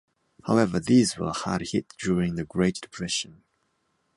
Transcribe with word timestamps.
However, 0.45 0.79
these 0.79 1.15
were 1.19 1.31
hard 1.31 1.61
hit 1.61 1.89
during 1.99 2.33
the 2.33 2.43
Great 2.43 2.81
Depression. 2.81 3.43